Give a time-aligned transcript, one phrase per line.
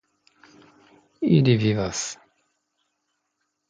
[1.37, 2.05] Ili vivas.